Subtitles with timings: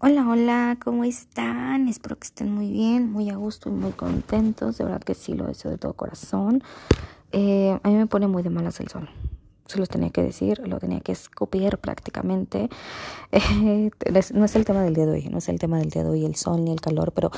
[0.00, 1.88] Hola, hola, ¿cómo están?
[1.88, 4.78] Espero que estén muy bien, muy a gusto y muy contentos.
[4.78, 6.62] De verdad que sí lo deseo de todo corazón.
[7.32, 9.08] Eh, a mí me pone muy de malas el sol.
[9.66, 12.68] Se los tenía que decir, lo tenía que escupir prácticamente.
[13.30, 13.90] Eh,
[14.32, 16.24] no es el tema del día hoy, no es el tema del día de hoy
[16.24, 17.30] el sol ni el calor, pero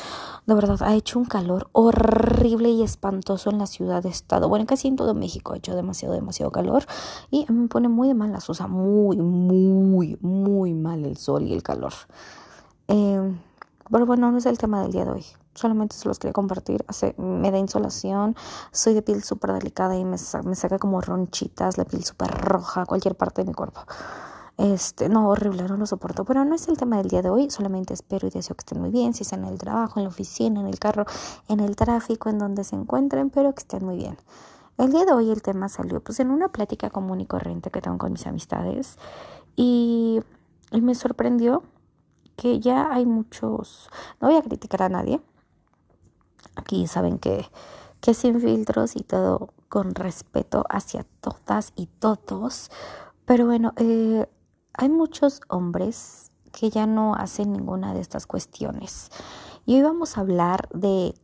[0.47, 4.49] de verdad ha hecho un calor horrible y espantoso en la ciudad de estado.
[4.49, 6.85] Bueno, casi en todo México ha hecho demasiado, demasiado calor
[7.29, 11.17] y a mí me pone muy de malas, o sea, muy, muy, muy mal el
[11.17, 11.95] sol y el calor.
[12.91, 13.37] Eh,
[13.89, 15.25] pero bueno, no es el tema del día de hoy.
[15.55, 16.85] Solamente se los quería compartir.
[17.17, 18.37] Me da insolación.
[18.73, 22.87] Soy de piel súper delicada y me, me, saca como ronchitas, la piel súper roja,
[22.87, 23.81] cualquier parte de mi cuerpo.
[24.59, 26.25] Este, no, horrible, no lo soporto.
[26.25, 27.51] Pero no es el tema del día de hoy.
[27.51, 29.15] Solamente espero y deseo que estén muy bien.
[29.15, 31.05] Si están en el trabajo, en la oficina, en el carro,
[31.49, 34.17] en el tráfico, en donde se encuentren, pero que estén muy bien.
[34.79, 37.81] El día de hoy el tema salió pues en una plática común y corriente que
[37.81, 38.99] tengo con mis amistades.
[39.57, 40.21] Y,
[40.71, 41.63] y me sorprendió
[42.41, 45.21] que ya hay muchos, no voy a criticar a nadie,
[46.57, 47.45] aquí saben que,
[48.01, 52.71] que sin filtros y todo con respeto hacia todas y todos,
[53.27, 54.27] pero bueno, eh,
[54.73, 59.11] hay muchos hombres que ya no hacen ninguna de estas cuestiones.
[59.67, 61.15] Y hoy vamos a hablar de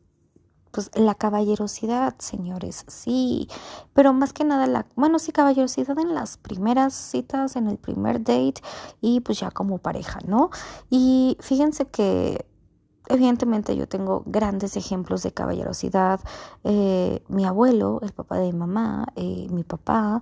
[0.77, 3.49] pues la caballerosidad, señores, sí,
[3.95, 8.19] pero más que nada la, bueno, sí, caballerosidad en las primeras citas, en el primer
[8.19, 8.61] date
[9.01, 10.51] y pues ya como pareja, ¿no?
[10.91, 12.46] Y fíjense que
[13.09, 16.21] evidentemente yo tengo grandes ejemplos de caballerosidad.
[16.65, 20.21] Eh, mi abuelo, el papá de mi mamá, eh, mi papá,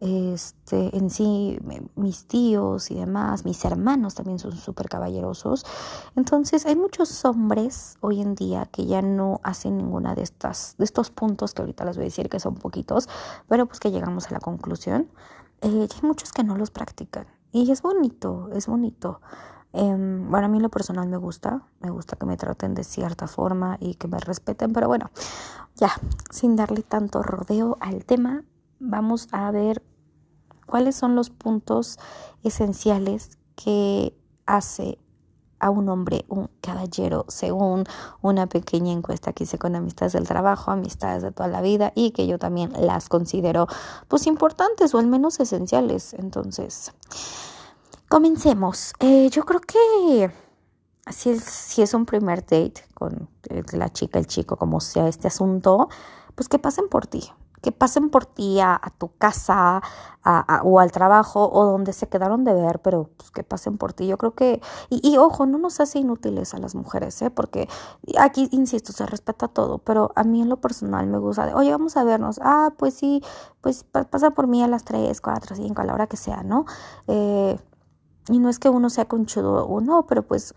[0.00, 1.58] este, en sí,
[1.94, 5.64] mis tíos y demás, mis hermanos también son súper caballerosos.
[6.16, 10.84] Entonces, hay muchos hombres hoy en día que ya no hacen ninguna de estas, de
[10.84, 13.08] estos puntos que ahorita les voy a decir que son poquitos,
[13.48, 15.08] pero pues que llegamos a la conclusión.
[15.62, 17.26] Eh, hay muchos que no los practican.
[17.52, 19.20] Y es bonito, es bonito.
[19.76, 19.96] Eh,
[20.28, 23.76] bueno, a mí lo personal me gusta, me gusta que me traten de cierta forma
[23.80, 25.10] y que me respeten, pero bueno,
[25.74, 25.90] ya,
[26.30, 28.44] sin darle tanto rodeo al tema,
[28.78, 29.82] vamos a ver
[30.66, 31.98] cuáles son los puntos
[32.44, 34.98] esenciales que hace
[35.58, 37.84] a un hombre un caballero según
[38.20, 42.10] una pequeña encuesta que hice con amistades del trabajo, amistades de toda la vida y
[42.10, 43.66] que yo también las considero
[44.08, 46.14] pues importantes o al menos esenciales.
[46.14, 46.92] Entonces,
[48.08, 48.92] comencemos.
[49.00, 50.30] Eh, yo creo que
[51.10, 53.28] si es, si es un primer date con
[53.72, 55.88] la chica, el chico, como sea este asunto,
[56.34, 57.30] pues que pasen por ti
[57.64, 59.82] que pasen por ti a, tu casa
[60.64, 64.06] o al trabajo o donde se quedaron de ver, pero pues, que pasen por ti.
[64.06, 64.60] Yo creo que,
[64.90, 67.30] y, ojo, no nos hace inútiles a las mujeres, ¿eh?
[67.30, 67.68] porque
[68.18, 71.70] aquí, insisto, se respeta todo, pero a mí en lo personal me gusta de, oye,
[71.70, 73.22] vamos a vernos, ah, pues sí,
[73.62, 76.66] pues pasa por mí a las 3, 4, 5, a la hora que sea, ¿no?
[77.08, 77.58] Eh,
[78.28, 80.54] y no es que uno sea conchudo o no, pero pues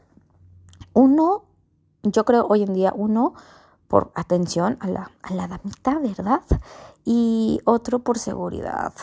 [0.94, 1.44] uno,
[2.04, 3.34] yo creo hoy en día uno
[3.88, 6.42] por atención a la, a la damita, ¿verdad?
[7.06, 8.94] Y otro por seguridad,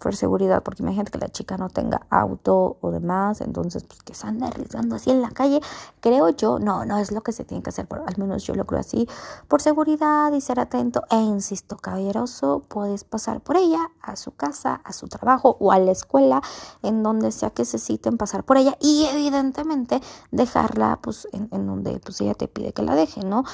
[0.00, 4.14] por seguridad, porque imagínate que la chica no tenga auto o demás, entonces pues que
[4.14, 5.60] se anda arriesgando así en la calle,
[6.00, 8.54] creo yo, no, no es lo que se tiene que hacer, por, al menos yo
[8.54, 9.08] lo creo así,
[9.48, 14.80] por seguridad y ser atento e insisto, caballeroso, puedes pasar por ella a su casa,
[14.84, 16.42] a su trabajo o a la escuela,
[16.82, 20.00] en donde sea que necesiten pasar por ella y evidentemente
[20.32, 23.44] dejarla pues en, en donde pues ella te pide que la deje, ¿no?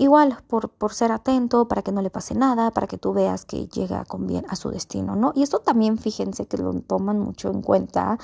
[0.00, 3.44] Igual, por, por ser atento, para que no le pase nada, para que tú veas
[3.44, 5.32] que llega con bien a su destino, ¿no?
[5.34, 8.18] Y esto también, fíjense que lo toman mucho en cuenta,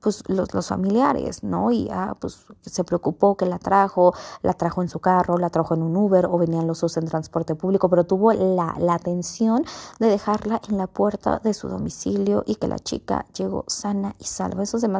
[0.00, 1.70] pues los, los familiares, ¿no?
[1.70, 5.74] Y ah, pues se preocupó que la trajo, la trajo en su carro, la trajo
[5.74, 9.66] en un Uber o venían los dos en transporte público, pero tuvo la, la atención
[9.98, 14.24] de dejarla en la puerta de su domicilio y que la chica llegó sana y
[14.24, 14.62] salva.
[14.62, 14.98] Eso se me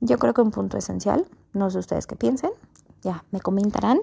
[0.00, 1.26] yo creo que un punto esencial.
[1.54, 2.50] No sé ustedes qué piensen,
[3.00, 3.98] ya me comentarán.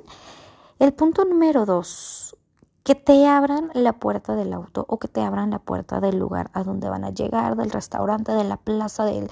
[0.77, 2.35] El punto número dos,
[2.83, 6.51] que te abran la puerta del auto o que te abran la puerta del lugar
[6.51, 9.29] a donde van a llegar, del restaurante, de la plaza, del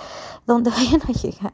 [0.47, 1.53] donde vayan a llegar.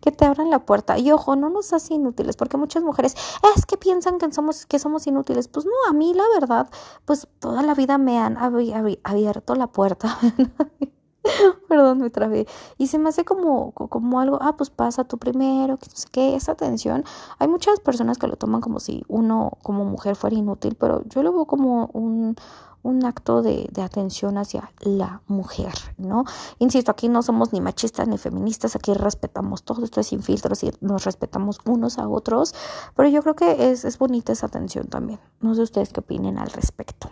[0.00, 0.98] Que te abran la puerta.
[0.98, 3.14] Y ojo, no nos hace inútiles, porque muchas mujeres
[3.56, 5.46] es que piensan que somos, que somos inútiles.
[5.46, 6.68] Pues no, a mí la verdad,
[7.04, 10.18] pues toda la vida me han abierto la puerta.
[11.68, 12.46] Perdón, me trabé.
[12.78, 16.08] Y se me hace como, como algo, ah, pues pasa tú primero, que no sé
[16.10, 17.04] qué, esa atención.
[17.38, 21.22] Hay muchas personas que lo toman como si uno como mujer fuera inútil, pero yo
[21.22, 22.36] lo veo como un,
[22.82, 26.24] un acto de, de, atención hacia la mujer, ¿no?
[26.58, 30.62] Insisto, aquí no somos ni machistas ni feministas, aquí respetamos todo, esto es sin filtros
[30.62, 32.54] y nos respetamos unos a otros,
[32.94, 35.20] pero yo creo que es, es bonita esa atención también.
[35.40, 37.10] No sé ustedes qué opinen al respecto.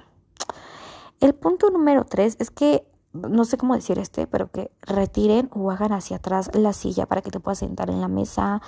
[1.21, 5.71] El punto número tres es que no sé cómo decir este, pero que retiren o
[5.71, 8.61] hagan hacia atrás la silla para que te puedas sentar en la mesa,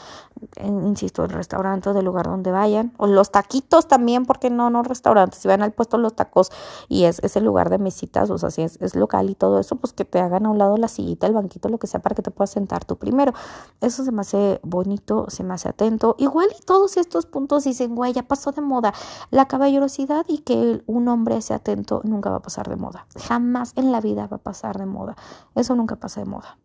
[0.57, 4.71] en, insisto, el restaurante o del lugar donde vayan, o los taquitos también, porque no,
[4.71, 6.51] no restaurantes, si van al puesto los tacos
[6.89, 9.59] y es, es el lugar de mesitas, o sea, si es, es, local y todo
[9.59, 12.01] eso, pues que te hagan a un lado la sillita, el banquito, lo que sea,
[12.01, 13.33] para que te puedas sentar tú primero.
[13.81, 16.15] Eso se me hace bonito, se me hace atento.
[16.19, 18.95] Igual y todos estos puntos dicen, güey, ya pasó de moda.
[19.31, 23.07] La caballerosidad y que un hombre sea atento nunca va a pasar de moda.
[23.19, 25.17] Jamás en la vida va pasar de moda.
[25.55, 26.59] Eso nunca pasa de moda.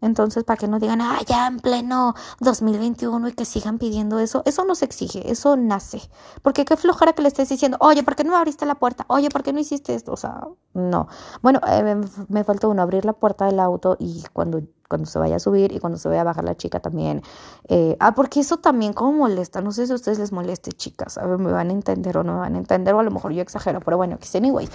[0.00, 4.42] Entonces, para que no digan, ah, ya en pleno 2021 y que sigan pidiendo eso,
[4.44, 6.02] eso no se exige, eso nace.
[6.42, 9.06] Porque qué flojera que le estés diciendo, oye, ¿por qué no abriste la puerta?
[9.08, 10.12] Oye, ¿por qué no hiciste esto?
[10.12, 11.08] O sea, no.
[11.40, 11.96] Bueno, eh,
[12.28, 15.72] me, falta uno, abrir la puerta del auto y cuando, cuando se vaya a subir
[15.72, 17.22] y cuando se vaya a bajar la chica también.
[17.68, 21.16] Eh, ah, porque eso también como molesta, no sé si a ustedes les moleste, chicas,
[21.16, 23.10] a ver, me van a entender o no me van a entender, o a lo
[23.10, 24.68] mejor yo exagero, pero bueno, que anyway.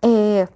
[0.00, 0.48] Eh,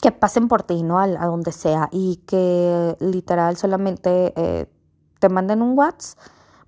[0.00, 0.98] que pasen por ti, ¿no?
[0.98, 4.66] A, donde sea y que literal solamente eh,
[5.18, 6.18] te manden un WhatsApp.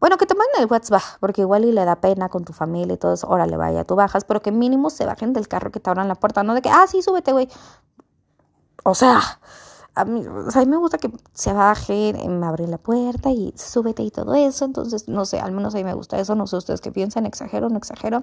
[0.01, 2.95] Bueno, que te manden el WhatsApp, porque igual y le da pena con tu familia
[2.95, 5.79] y todo eso, órale, vaya, tú bajas, pero que mínimo se bajen del carro que
[5.79, 7.49] te abran la puerta, no de que, ah, sí, súbete, güey.
[8.83, 9.21] O sea,
[9.95, 13.31] a mí, o sea, a mí me gusta que se bajen, me abren la puerta
[13.31, 16.35] y súbete y todo eso, entonces, no sé, al menos a mí me gusta eso,
[16.35, 18.23] no sé ustedes qué piensan, exagero, no exagero,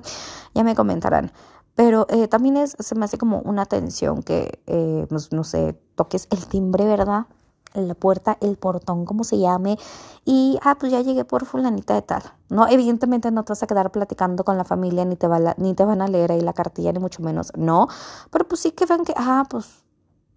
[0.54, 1.32] ya me comentarán.
[1.76, 5.80] Pero eh, también es, se me hace como una tensión que, eh, pues, no sé,
[5.96, 7.28] toques el timbre, ¿verdad?
[7.76, 9.78] la puerta, el portón, como se llame,
[10.26, 12.24] y, ah, pues ya llegué por fulanita de tal.
[12.50, 15.74] No, evidentemente no te vas a quedar platicando con la familia, ni te, va ni
[15.76, 17.88] te van a leer ahí la cartilla, ni mucho menos, no,
[18.32, 19.84] pero pues sí que vean que, ah, pues,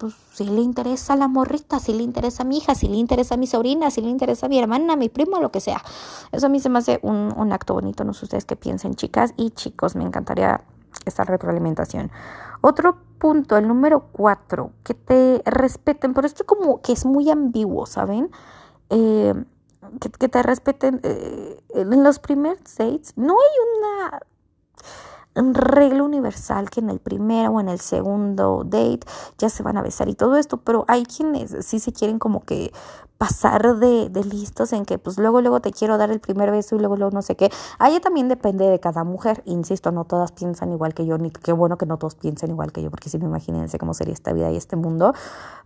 [0.03, 3.35] pues sí le interesa la morrita, sí le interesa a mi hija, sí le interesa
[3.35, 5.81] a mi sobrina, sí le interesa a mi hermana, a mi primo, lo que sea.
[6.33, 8.95] Eso a mí se me hace un, un acto bonito, no sé ustedes qué piensen,
[8.95, 10.59] chicas y chicos, me encantaría
[11.05, 12.11] esta retroalimentación.
[12.59, 17.85] Otro punto, el número cuatro, que te respeten, pero esto como que es muy ambiguo,
[17.85, 18.29] ¿saben?
[18.89, 19.33] Eh,
[20.01, 23.13] que, te respeten eh, en los primeros dates.
[23.15, 24.19] No hay una
[25.35, 29.01] regla universal que en el primero o en el segundo date
[29.37, 32.43] ya se van a besar y todo esto, pero hay quienes sí se quieren como
[32.43, 32.71] que
[33.23, 36.75] pasar de, de, listos en que pues luego luego te quiero dar el primer beso
[36.75, 37.49] y luego luego no sé qué.
[37.79, 41.53] Ahí también depende de cada mujer, insisto, no todas piensan igual que yo, ni qué
[41.53, 44.33] bueno que no todos piensen igual que yo, porque si no imagínense cómo sería esta
[44.33, 45.13] vida y este mundo.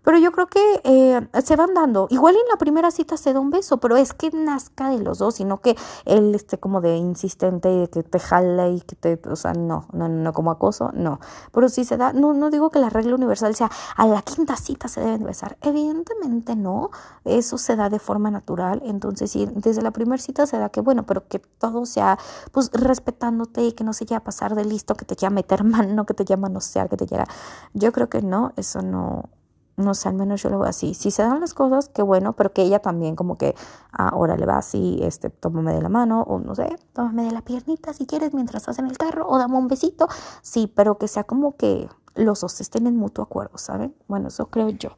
[0.03, 3.39] Pero yo creo que eh, se van dando, igual en la primera cita se da
[3.39, 5.75] un beso, pero es que nazca de los dos, sino que
[6.05, 9.85] él esté como de insistente y que te jale y que te, o sea, no,
[9.91, 11.19] no, no, como acoso, no.
[11.51, 14.55] Pero si se da, no, no digo que la regla universal sea a la quinta
[14.55, 16.91] cita se deben besar, evidentemente no
[17.25, 18.81] eso se da de forma natural.
[18.85, 22.17] Entonces, sí, desde la primera cita se da que, bueno, pero que todo sea,
[22.51, 26.05] pues, respetándote y que no se quiera pasar de listo, que te quiera meter mano,
[26.05, 27.25] que te quiera manosear, que te quiera...
[27.73, 29.29] Yo creo que no, eso no,
[29.77, 30.93] no sé, al menos yo lo veo así.
[30.95, 33.55] Si se dan las cosas, qué bueno, pero que ella también como que,
[33.91, 37.41] ahora le va así, este, tómame de la mano, o no sé, tómame de la
[37.41, 40.07] piernita si quieres mientras estás en el carro, o dame un besito.
[40.41, 43.95] Sí, pero que sea como que los dos estén en mutuo acuerdo, ¿saben?
[44.07, 44.89] Bueno, eso creo yo.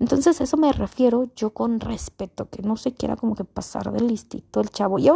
[0.00, 4.00] Entonces, eso me refiero yo con respeto, que no se quiera como que pasar de
[4.00, 4.98] listito el chavo.
[4.98, 5.14] Y eso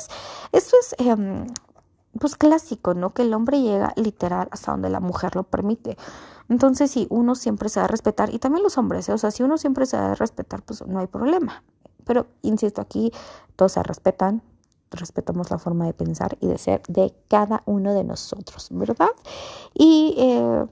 [0.00, 0.08] es,
[0.52, 1.46] eso es, em,
[2.18, 3.10] pues clásico, ¿no?
[3.10, 5.96] Que el hombre llega literal hasta donde la mujer lo permite.
[6.48, 9.12] Entonces, si uno siempre se va a respetar, y también los hombres, ¿eh?
[9.12, 11.62] o sea, si uno siempre se va a respetar, pues no hay problema.
[12.04, 13.12] Pero, insisto, aquí
[13.56, 14.42] todos se respetan,
[14.90, 19.10] respetamos la forma de pensar y de ser de cada uno de nosotros, ¿verdad?
[19.74, 20.66] Y eh,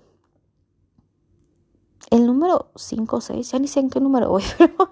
[2.10, 4.90] el número 5 o 6, ya ni sé en qué número voy, pero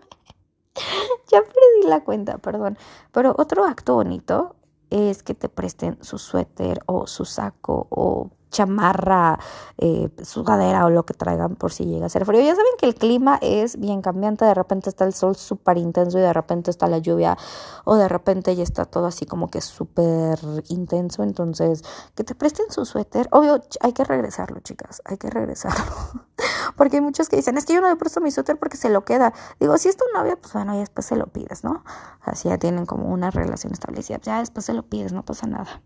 [1.31, 2.77] ya perdí la cuenta, perdón.
[3.13, 4.57] Pero otro acto bonito
[4.91, 9.41] es que te presten su suéter o su saco o chamarra,
[9.79, 12.41] eh, sudadera o lo que traigan por si llega a ser frío.
[12.43, 16.19] Ya saben que el clima es bien cambiante, de repente está el sol súper intenso
[16.19, 17.37] y de repente está la lluvia
[17.85, 21.83] o de repente ya está todo así como que súper intenso, entonces
[22.15, 23.29] que te presten su suéter.
[23.33, 25.93] Obvio, hay que regresarlo, chicas, hay que regresarlo.
[26.77, 28.91] porque hay muchos que dicen, es que yo no le presto mi suéter porque se
[28.91, 29.33] lo queda.
[29.59, 31.85] Digo, si es tu novia, pues bueno, y después se lo pides, ¿no?
[32.21, 35.83] Así ya tienen como una relación establecida, ya después se lo pides, no pasa nada.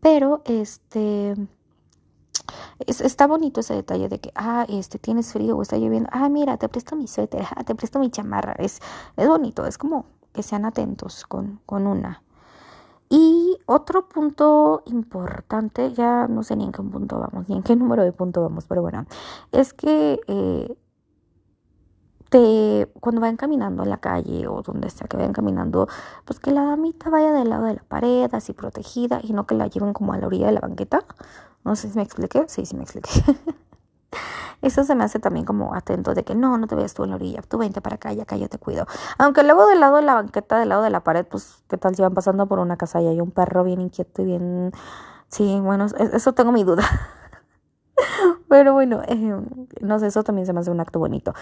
[0.00, 1.34] Pero, este
[2.78, 6.56] está bonito ese detalle de que, ah, este, tienes frío o está lloviendo, ah, mira,
[6.56, 8.52] te presto mi suéter, ah, te presto mi chamarra.
[8.58, 8.80] Es,
[9.16, 12.22] es bonito, es como que sean atentos con, con una.
[13.08, 17.76] Y otro punto importante, ya no sé ni en qué punto vamos, ni en qué
[17.76, 19.06] número de punto vamos, pero bueno,
[19.52, 20.76] es que eh,
[22.30, 25.88] te, cuando vayan caminando en la calle o donde sea que vayan caminando,
[26.24, 29.54] pues que la damita vaya del lado de la pared, así protegida, y no que
[29.54, 31.04] la lleven como a la orilla de la banqueta.
[31.66, 32.44] No sé si me expliqué.
[32.46, 33.10] Sí, sí me expliqué.
[34.62, 37.10] Eso se me hace también como atento de que no, no te vayas tú en
[37.10, 38.86] la orilla, tú vente para acá, ya acá yo te cuido.
[39.18, 41.94] Aunque luego del lado de la banqueta, del lado de la pared, pues, ¿qué tal
[41.94, 44.72] si van pasando por una casa y hay un perro bien inquieto y bien...
[45.28, 46.84] Sí, bueno, eso tengo mi duda.
[48.48, 49.36] Pero bueno, eh,
[49.80, 51.34] no sé, eso también se me hace un acto bonito.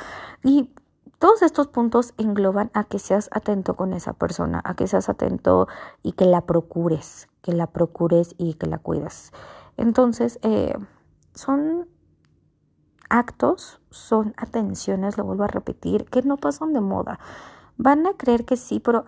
[0.42, 0.70] Y
[1.18, 5.68] todos estos puntos engloban a que seas atento con esa persona, a que seas atento
[6.02, 9.30] y que la procures, que la procures y que la cuides.
[9.76, 10.74] Entonces, eh,
[11.34, 11.88] son
[13.08, 17.18] actos, son atenciones, lo vuelvo a repetir, que no pasan de moda.
[17.76, 19.04] Van a creer que sí, pero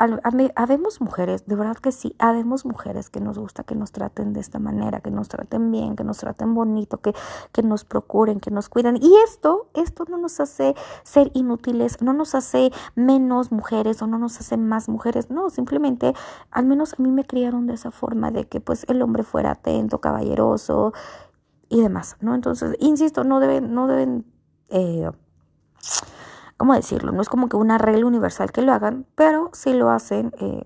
[0.57, 4.41] habemos mujeres, de verdad que sí, habemos mujeres que nos gusta que nos traten de
[4.41, 7.15] esta manera, que nos traten bien, que nos traten bonito, que,
[7.53, 8.97] que nos procuren, que nos cuiden.
[9.01, 14.19] Y esto, esto no nos hace ser inútiles, no nos hace menos mujeres o no
[14.19, 16.13] nos hace más mujeres, no, simplemente,
[16.51, 19.53] al menos a mí me criaron de esa forma, de que pues el hombre fuera
[19.53, 20.93] atento, caballeroso
[21.69, 22.35] y demás, ¿no?
[22.35, 24.25] Entonces, insisto, no deben, no deben...
[24.71, 25.09] Eh,
[26.57, 27.13] ¿cómo decirlo?
[27.13, 30.65] No es como que una regla universal que lo hagan, pero si lo hacen, eh,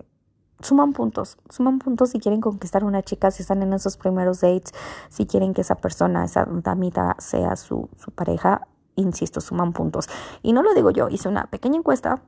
[0.61, 4.73] suman puntos, suman puntos si quieren conquistar una chica, si están en esos primeros dates,
[5.09, 10.07] si quieren que esa persona, esa damita sea su, su pareja, insisto, suman puntos.
[10.41, 12.21] Y no lo digo yo, hice una pequeña encuesta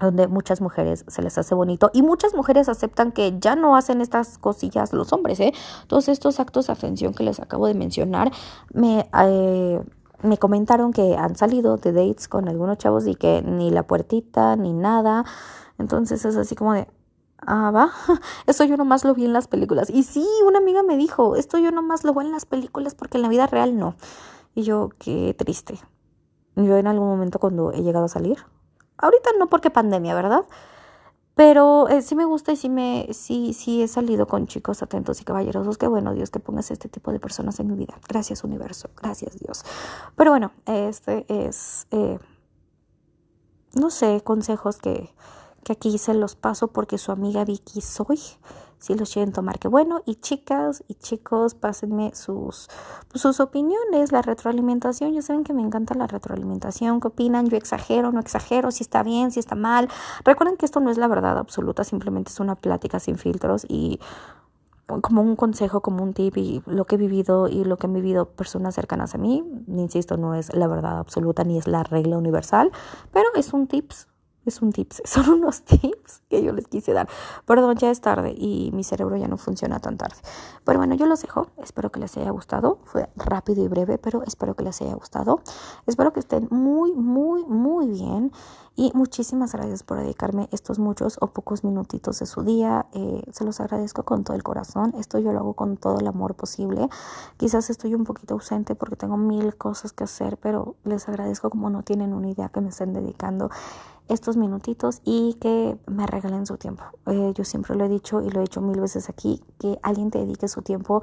[0.00, 4.00] donde muchas mujeres se les hace bonito y muchas mujeres aceptan que ya no hacen
[4.00, 5.52] estas cosillas los hombres, ¿eh?
[5.86, 8.30] Todos estos actos de atención que les acabo de mencionar
[8.72, 9.08] me...
[9.24, 9.80] Eh,
[10.22, 14.56] me comentaron que han salido de dates con algunos chavos y que ni la puertita
[14.56, 15.24] ni nada.
[15.78, 16.88] Entonces es así como de,
[17.46, 17.90] ah, va,
[18.46, 19.90] eso yo nomás lo vi en las películas.
[19.90, 23.18] Y sí, una amiga me dijo, esto yo nomás lo veo en las películas porque
[23.18, 23.96] en la vida real no.
[24.54, 25.78] Y yo, qué triste.
[26.56, 28.38] Yo en algún momento cuando he llegado a salir,
[28.98, 30.44] ahorita no porque pandemia, ¿verdad?
[31.34, 35.20] Pero eh, sí me gusta y sí, me, sí, sí he salido con chicos atentos
[35.20, 35.78] y caballerosos.
[35.78, 37.98] Qué bueno, Dios, que pongas este tipo de personas en mi vida.
[38.08, 38.90] Gracias, universo.
[39.00, 39.64] Gracias, Dios.
[40.16, 42.18] Pero bueno, este es, eh,
[43.74, 45.14] no sé, consejos que,
[45.64, 48.20] que aquí se los paso porque su amiga Vicky soy
[48.82, 50.02] si los quieren tomar, qué bueno.
[50.06, 52.68] Y chicas y chicos, pásenme sus,
[53.08, 55.12] pues, sus opiniones, la retroalimentación.
[55.12, 57.00] Ya saben que me encanta la retroalimentación.
[57.00, 57.48] ¿Qué opinan?
[57.48, 59.88] Yo exagero, no exagero, si está bien, si está mal.
[60.24, 64.00] Recuerden que esto no es la verdad absoluta, simplemente es una plática sin filtros y
[65.00, 67.92] como un consejo, como un tip y lo que he vivido y lo que han
[67.92, 72.18] vivido personas cercanas a mí, insisto, no es la verdad absoluta ni es la regla
[72.18, 72.72] universal,
[73.12, 74.08] pero es un tips
[74.44, 77.08] es un tips, son unos tips que yo les quise dar.
[77.46, 80.16] Perdón, ya es tarde y mi cerebro ya no funciona tan tarde.
[80.64, 81.48] Pero bueno, yo los dejo.
[81.58, 82.78] Espero que les haya gustado.
[82.84, 85.40] Fue rápido y breve, pero espero que les haya gustado.
[85.86, 88.32] Espero que estén muy, muy, muy bien.
[88.74, 92.86] Y muchísimas gracias por dedicarme estos muchos o pocos minutitos de su día.
[92.94, 94.94] Eh, se los agradezco con todo el corazón.
[94.96, 96.88] Esto yo lo hago con todo el amor posible.
[97.36, 101.68] Quizás estoy un poquito ausente porque tengo mil cosas que hacer, pero les agradezco como
[101.68, 103.50] no tienen una idea que me estén dedicando
[104.12, 106.84] estos minutitos y que me regalen su tiempo.
[107.06, 110.10] Eh, yo siempre lo he dicho y lo he dicho mil veces aquí, que alguien
[110.10, 111.02] te dedique su tiempo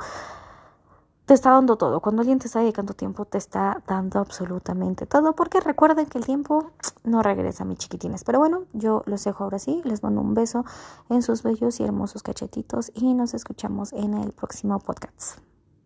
[1.29, 1.99] te está dando todo.
[1.99, 5.35] Cuando alguien te está dedicando tiempo, te está dando absolutamente todo.
[5.35, 6.71] Porque recuerden que el tiempo
[7.03, 8.23] no regresa, mis chiquitines.
[8.23, 9.79] Pero bueno, yo los dejo ahora sí.
[9.85, 10.65] Les mando un beso
[11.07, 12.91] en sus bellos y hermosos cachetitos.
[12.95, 15.37] Y nos escuchamos en el próximo podcast.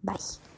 [0.02, 0.53] Bye.